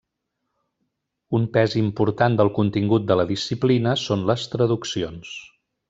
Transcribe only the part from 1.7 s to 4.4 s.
important del contingut de la disciplina són